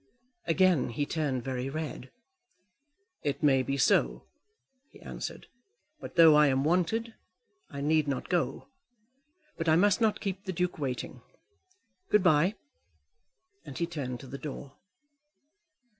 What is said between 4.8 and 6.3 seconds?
he answered, "but